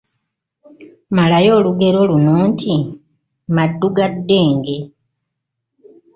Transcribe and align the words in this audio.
Malayo 1.17 1.51
olugero 1.59 1.99
luno 2.09 2.33
nti: 2.49 2.75
Maddu 3.55 3.87
ga 3.95 4.07
ddenge,…… 4.15 4.77